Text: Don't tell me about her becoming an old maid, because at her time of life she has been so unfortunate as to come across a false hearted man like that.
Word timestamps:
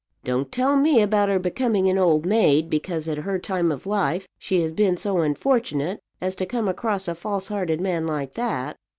Don't 0.23 0.51
tell 0.51 0.75
me 0.75 0.99
about 1.03 1.29
her 1.29 1.37
becoming 1.37 1.87
an 1.87 1.99
old 1.99 2.25
maid, 2.25 2.71
because 2.71 3.07
at 3.07 3.19
her 3.19 3.37
time 3.37 3.71
of 3.71 3.85
life 3.85 4.27
she 4.39 4.61
has 4.63 4.71
been 4.71 4.97
so 4.97 5.19
unfortunate 5.19 5.99
as 6.19 6.35
to 6.37 6.47
come 6.47 6.67
across 6.67 7.07
a 7.07 7.13
false 7.13 7.49
hearted 7.49 7.79
man 7.79 8.07
like 8.07 8.33
that. 8.33 8.77